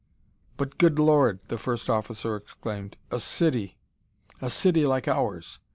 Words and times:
"But 0.57 0.79
good 0.79 0.97
Lord!" 0.97 1.41
the 1.49 1.59
first 1.59 1.87
officer 1.87 2.35
exclaimed. 2.35 2.97
"A 3.11 3.19
city 3.19 3.77
a 4.41 4.49
city 4.49 4.87
like 4.87 5.07
ours! 5.07 5.59